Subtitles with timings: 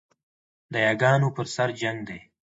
[0.71, 2.19] د یاګانو پر سر جنګ دی